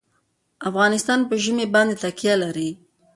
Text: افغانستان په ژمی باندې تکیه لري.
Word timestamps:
افغانستان 0.69 1.19
په 1.29 1.35
ژمی 1.43 1.65
باندې 1.73 1.95
تکیه 2.03 2.35
لري. 2.43 2.69